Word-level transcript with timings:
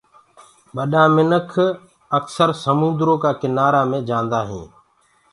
ٻڏآ 0.75 1.03
مينک 1.15 1.51
اڪسر 2.17 2.49
سموندرو 2.63 3.13
ڪو 3.23 3.31
ڪنآرآ 3.41 3.81
مي 3.89 3.99
جآندآ 4.09 4.39
هينٚ۔ 4.49 4.69